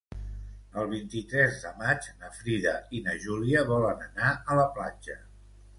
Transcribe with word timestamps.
El 0.83 0.87
vint-i-tres 0.93 1.59
de 1.65 1.73
maig 1.83 2.07
na 2.23 2.33
Frida 2.39 2.75
i 3.01 3.05
na 3.09 3.17
Júlia 3.27 3.63
volen 3.75 4.05
anar 4.11 4.37
a 4.55 4.61
la 4.63 4.71
platja. 4.79 5.23